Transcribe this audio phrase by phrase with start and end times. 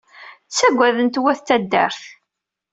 [0.47, 2.01] Ttaggaden-t wayt taddart.